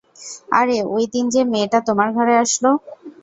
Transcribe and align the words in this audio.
আরে, 0.51 0.77
ওই 0.93 1.03
দিন 1.13 1.25
যে 1.33 1.41
মেয়েটা 1.51 1.79
তোমার 1.87 2.09
ঘরে 2.17 2.33
আসলো। 2.43 2.69